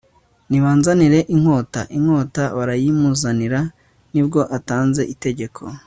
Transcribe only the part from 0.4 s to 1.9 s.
nibanzanire inkota.